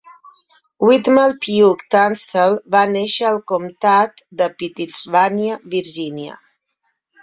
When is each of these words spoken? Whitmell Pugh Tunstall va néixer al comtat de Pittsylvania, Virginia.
Whitmell 0.87 1.35
Pugh 1.43 1.77
Tunstall 1.97 2.57
va 2.77 2.83
néixer 2.95 3.29
al 3.35 3.39
comtat 3.55 4.27
de 4.43 4.51
Pittsylvania, 4.59 5.65
Virginia. 5.79 6.45